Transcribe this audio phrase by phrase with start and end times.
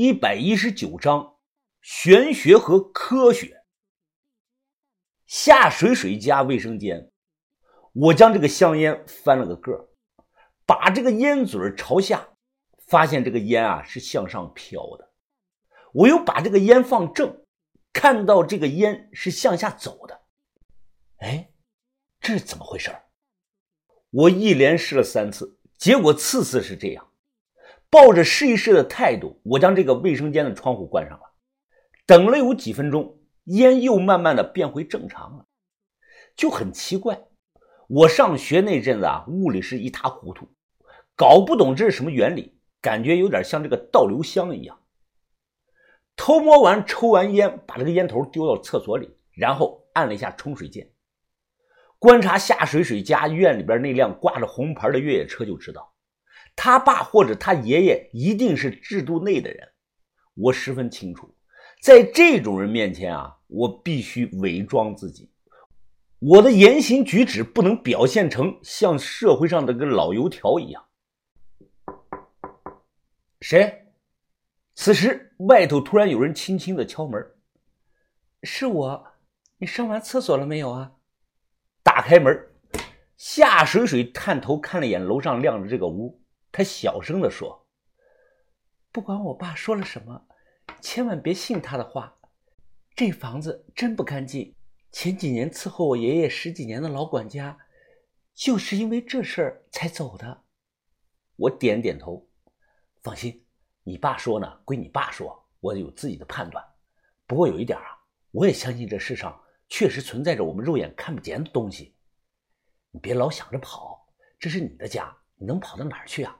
[0.00, 1.38] 一百一十九章
[1.80, 3.64] 玄学和科学。
[5.26, 7.10] 夏水水家卫生间，
[7.92, 9.88] 我将这个香烟翻了个个，
[10.64, 12.28] 把这个烟嘴朝下，
[12.86, 15.10] 发现这个烟啊是向上飘的。
[15.92, 17.44] 我又把这个烟放正，
[17.92, 20.20] 看到这个烟是向下走的。
[21.16, 21.50] 哎，
[22.20, 22.96] 这是怎么回事？
[24.10, 27.07] 我一连试了三次，结果次次是这样。
[27.90, 31.24] 抱着试一试的态度，我将这个卫生间的窗户关上了。
[32.06, 35.46] 等了有几分钟，烟又慢慢的变回正常了，
[36.36, 37.22] 就很奇怪。
[37.88, 40.48] 我上学那阵子啊，物理是一塌糊涂，
[41.16, 44.78] 搞不懂这是什么原理，感觉有点像这个倒流香一样。
[46.14, 50.90] 偷摸完抽完烟，把这个烟头丢到厕所里，然后按了一下冲水键，
[51.98, 55.94] 观察夏水水家院里边那辆挂着红牌的越野车，就知道。
[56.60, 59.68] 他爸或者他爷爷一定是制度内的人，
[60.34, 61.32] 我十分清楚，
[61.80, 65.30] 在这种人面前啊，我必须伪装自己，
[66.18, 70.84] 我的言行举止不能表现成像社会上的个老油条一样。
[73.40, 73.92] 谁？
[74.74, 77.24] 此时外头突然有人轻轻的敲门，
[78.42, 79.06] 是我，
[79.58, 80.90] 你上完厕所了没有啊？
[81.84, 82.36] 打开门，
[83.16, 86.20] 夏水水探头看了一眼楼上亮着这个屋。
[86.58, 87.68] 他小声地说
[88.90, 90.26] ：“不管我爸说了什么，
[90.80, 92.18] 千万别信他的话。
[92.96, 94.56] 这房子真不干净。
[94.90, 97.56] 前几年伺候我爷爷十几年的老管家，
[98.34, 100.42] 就是因为这事儿才走的。”
[101.38, 102.28] 我点点头
[103.04, 103.46] ：“放心，
[103.84, 106.64] 你爸说呢，归你爸说，我有自己的判断。
[107.24, 111.94] 不过有一点啊，我也相信这世上确实存在着我们肉眼看不见的东西。
[112.90, 116.36] 你别老想着跑，这是你的家。”你能跑到哪儿去啊？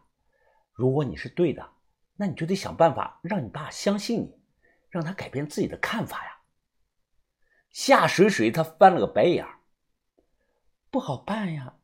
[0.79, 1.71] 如果你是对的，
[2.15, 4.39] 那你就得想办法让你爸相信你，
[4.89, 6.39] 让他改变自己的看法呀。
[7.71, 9.59] 夏水水他翻了个白眼儿
[10.89, 11.75] 不好办呀。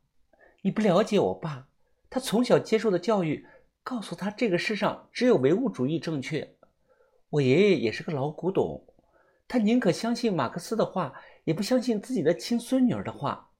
[0.61, 1.67] 你不了解我爸，
[2.09, 3.45] 他从小接受的教育
[3.83, 6.55] 告诉他这个世上只有唯物主义正确。
[7.31, 8.87] 我爷爷也是个老古董，
[9.45, 13.51] 他宁可相信马克思的话，也不相信自己的亲孙女儿的话。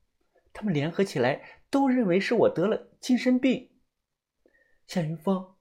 [0.53, 1.59] 他们联合起来。
[1.71, 3.69] 都认为是我得了精神病。
[4.87, 5.55] 夏云峰，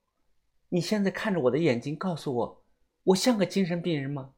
[0.69, 2.65] 你现在看着我的眼睛，告诉我，
[3.05, 4.33] 我像个精神病人吗？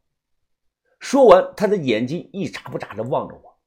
[1.00, 3.60] 说完，他的眼睛一眨不眨的望着我。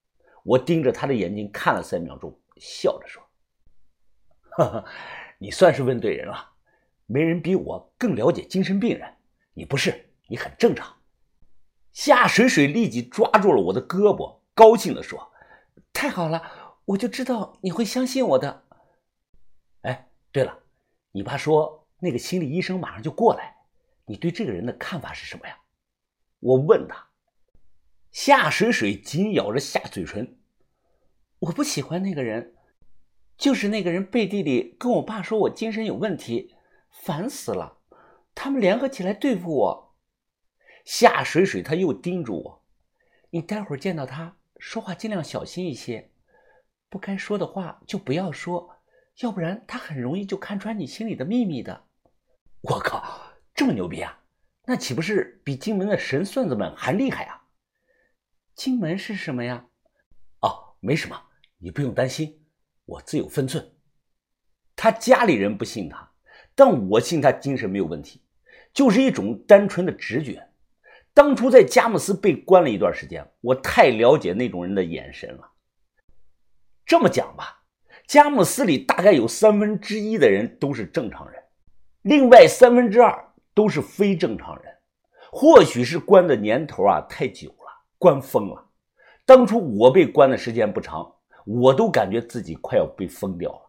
[0.43, 3.21] 我盯着他的眼睛看了三秒钟，笑着说
[4.57, 4.85] ：“哈哈，
[5.37, 6.53] 你算是问对人了。
[7.05, 9.13] 没人比我更了解精神病人。
[9.53, 10.95] 你不是，你很正常。”
[11.91, 15.31] 夏水水立即抓住了我的胳膊，高兴的说
[15.91, 16.41] ：“太好了！”
[16.85, 18.63] 我就知道你会相信我的。
[19.81, 20.63] 哎，对了，
[21.11, 23.55] 你爸说那个心理医生马上就过来，
[24.05, 25.57] 你对这个人的看法是什么呀？
[26.39, 27.09] 我问他。
[28.11, 30.39] 夏水水紧咬着下嘴唇，
[31.39, 32.55] 我不喜欢那个人，
[33.37, 36.55] 就是那个人背地里跟我爸说我精神有问题，
[36.89, 37.77] 烦死了。
[38.33, 39.95] 他们联合起来对付我。
[40.85, 42.63] 夏水水他又叮嘱我，
[43.29, 46.11] 你待会儿见到他说话尽量小心一些。
[46.89, 48.77] 不该说的话就不要说，
[49.19, 51.85] 要不然他很容易就看穿你心里的秘密的。
[52.61, 54.23] 我靠，这么牛逼啊？
[54.65, 57.43] 那岂不是比金门的神算子们还厉害啊？
[58.55, 59.65] 金门是什么呀？
[60.41, 61.21] 哦，没什么，
[61.57, 62.45] 你不用担心，
[62.85, 63.73] 我自有分寸。
[64.75, 66.11] 他家里人不信他，
[66.55, 68.21] 但我信他精神没有问题，
[68.73, 70.47] 就是一种单纯的直觉。
[71.13, 75.51] 当初在佳木斯被关了一段时间，我太了解那种人的眼神了。
[76.85, 77.58] 这么讲吧，
[78.09, 81.43] 佳木斯里大概有三分之一的人都是正常人，
[82.01, 84.73] 另外三分之二都是非正常人。
[85.31, 88.65] 或许是关的年头啊太久了，关疯了。
[89.27, 91.07] 当初我被关的时间不长，
[91.45, 93.61] 我都感觉自己快要被疯掉了。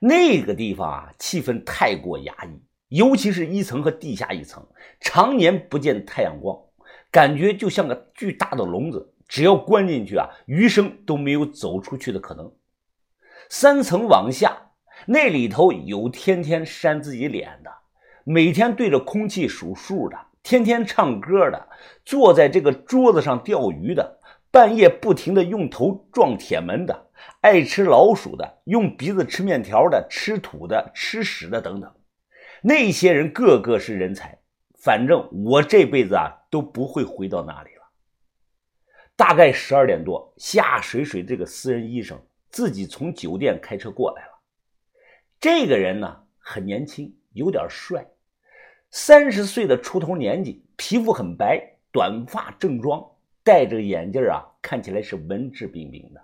[0.00, 2.58] 那个地方啊，气氛太过压抑，
[2.88, 4.66] 尤其是一层和地下一层，
[4.98, 6.58] 常年不见太阳光，
[7.10, 9.12] 感觉就像个巨大的笼子。
[9.28, 12.50] 只要关进去啊，余生都没有走出去的可能。
[13.54, 14.70] 三层往下，
[15.04, 17.70] 那里头有天天扇自己脸的，
[18.24, 21.68] 每天对着空气数数的，天天唱歌的，
[22.02, 24.20] 坐在这个桌子上钓鱼的，
[24.50, 27.10] 半夜不停的用头撞铁门的，
[27.42, 31.94] 爱吃老鼠的，用鼻子吃面条的，吃土的，吃屎的等等。
[32.62, 34.38] 那些人个个是人才，
[34.82, 37.82] 反正我这辈子啊都不会回到那里了。
[39.14, 42.18] 大概十二点多，夏水水这个私人医生
[42.52, 44.32] 自己从酒店开车过来了。
[45.40, 48.06] 这个人呢很年轻，有点帅，
[48.90, 53.04] 三十岁的出头年纪，皮肤很白，短发正装，
[53.42, 56.22] 戴着眼镜啊，看起来是文质彬彬的。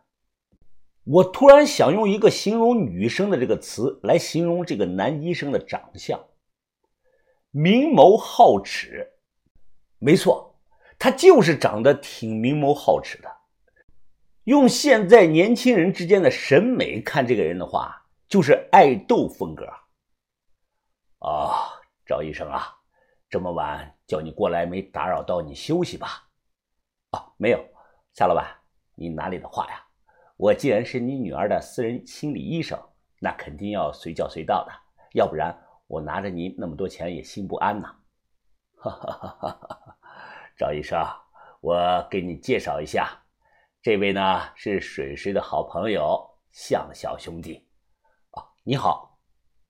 [1.05, 6.23] 我突然想用一个形容女生的这个词来形容这个男医生的长相：
[7.51, 9.15] 明眸皓齿。
[9.99, 10.61] 没错，
[10.99, 13.38] 他就是长得挺明眸皓齿的。
[14.49, 19.67] 用现在年轻人之间的审美看这个人的话，就是爱豆风格。
[21.19, 21.69] 啊，
[22.07, 22.75] 赵医生啊，
[23.29, 26.31] 这么晚叫你过来，没打扰到你休息吧？
[27.11, 27.63] 啊，没有，
[28.15, 28.47] 夏老板，
[28.95, 29.85] 你哪里的话呀？
[30.39, 32.83] 我既然是你女儿的私人心理医生，
[33.21, 34.73] 那肯定要随叫随到的，
[35.13, 35.55] 要不然
[35.89, 37.95] 我拿着您那么多钱也心不安呐。
[38.79, 39.99] 哈哈哈哈哈！
[40.57, 40.99] 赵医生，
[41.61, 43.11] 我给你介绍一下，
[43.81, 44.21] 这位呢
[44.57, 47.65] 是水水的好朋友向小兄弟。
[48.33, 49.21] 啊，你好。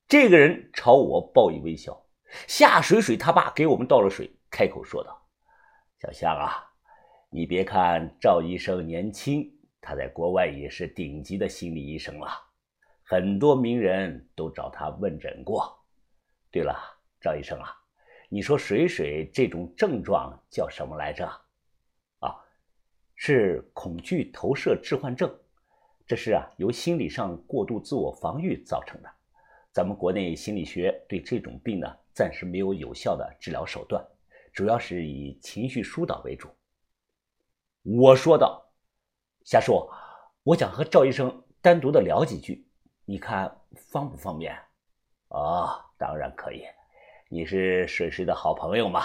[0.08, 2.02] 这个人朝我报以微笑。
[2.46, 5.28] 夏水水他爸给我们倒了水，开口说道
[6.00, 6.56] ：“小向啊，
[7.28, 9.46] 你别看赵医生年轻。”
[9.78, 12.28] 他在国外也是顶级的心理医生了，
[13.04, 15.78] 很多名人都找他问诊过。
[16.50, 16.74] 对了，
[17.20, 17.76] 赵医生啊，
[18.30, 21.30] 你说水水这种症状叫什么来着？
[23.20, 25.28] 是恐惧投射置换症，
[26.06, 29.10] 这是啊由心理上过度自我防御造成的。
[29.72, 34.02] 咱们国内心理学对这种病呢暂时没有有效的治疗手段，
[34.52, 36.48] 主要是以情绪疏导为主。
[37.82, 38.64] 我说道。
[39.44, 39.90] 夏叔，
[40.42, 42.68] 我想和赵医生单独的聊几句，
[43.04, 44.54] 你看方不方便？
[45.28, 46.62] 哦，当然可以。
[47.28, 49.04] 你是水水的好朋友嘛，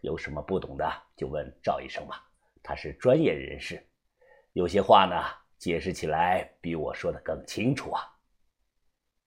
[0.00, 2.26] 有什么不懂的就问赵医生吧，
[2.62, 3.86] 他是专业人士，
[4.52, 5.22] 有些话呢
[5.58, 8.02] 解释起来比我说的更清楚啊。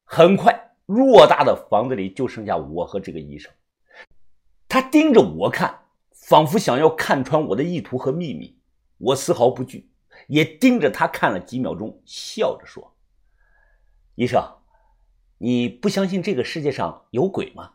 [0.03, 3.51] 很快，偌大的房子里就剩下我和这个医生，
[4.67, 8.59] 他盯着我看，仿佛想要看穿我的意图和秘密，
[8.97, 9.91] 我丝毫不惧。
[10.27, 12.95] 也盯着他看了几秒钟，笑着说
[14.15, 14.41] ：“医生，
[15.38, 17.73] 你不相信这个世界上有鬼吗？”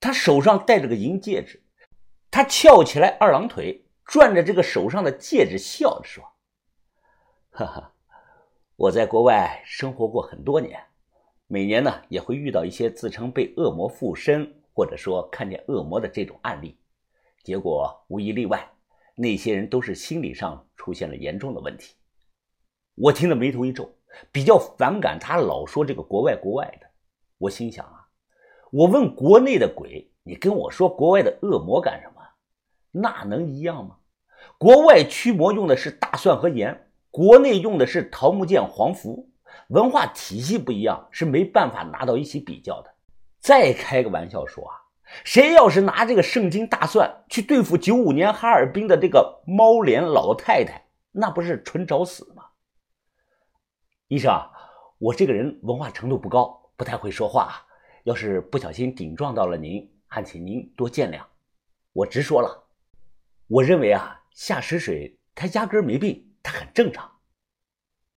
[0.00, 1.62] 他手上戴着个银戒指，
[2.30, 6.24] 他翘起来二郎腿，转着这个手上的戒指，笑着说
[7.50, 7.92] ：“哈哈，
[8.76, 10.80] 我在国外生活过很多年，
[11.46, 16.78] 每年呢也会遇到一些自称被恶魔附身，或者说看见恶魔的这种案例，
[17.42, 18.70] 结果无一例外。”
[19.16, 21.94] 那些人都是心理上出现了严重的问题。
[22.96, 23.88] 我听了眉头一皱，
[24.32, 26.90] 比较反感他老说这个国外国外的。
[27.38, 28.08] 我心想啊，
[28.72, 32.13] 我问国内的鬼，你跟我说国外的恶魔干什么？
[32.94, 33.96] 那能一样吗？
[34.56, 39.28] 国外驱魔用的是大蒜和盐，国内用的是桃木剑、黄符，
[39.68, 42.94] 文化体系不一样，是没办法拿到一起比较的。
[43.40, 44.80] 再开个玩笑说啊。
[45.22, 52.42] 谁要是拿这个圣经大蒜去对付九五年哈尔滨的这个猫脸老太太，那不是纯找死吗？
[54.08, 54.32] 医生，
[54.98, 57.64] 我这个人文化程度不高，不太会说话，
[58.04, 61.20] 要是不小心顶撞到了您，还请您多见谅。
[61.92, 62.63] 我直说了，
[63.46, 67.13] 我认为啊，夏水水她压根没病，她很正常。